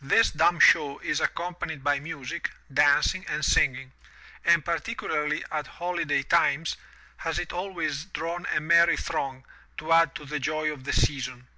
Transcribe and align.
This 0.00 0.30
dumb 0.30 0.60
show 0.60 1.00
is 1.00 1.18
accompanied 1.18 1.82
by 1.82 1.98
music, 1.98 2.52
dancing, 2.72 3.26
and 3.26 3.44
singing, 3.44 3.90
and 4.44 4.64
particularly 4.64 5.42
at 5.50 5.66
holiday 5.66 6.22
times 6.22 6.76
has 7.16 7.40
it 7.40 7.52
always 7.52 8.04
drawn 8.04 8.46
a 8.54 8.60
merry 8.60 8.96
throng, 8.96 9.44
to 9.78 9.92
add 9.92 10.14
to 10.14 10.24
the 10.24 10.38
joy 10.38 10.72
of 10.72 10.84
the 10.84 10.92
season. 10.92 11.48